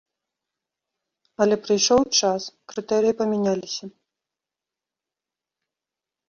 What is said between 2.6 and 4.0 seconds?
крытэрыі памяняліся.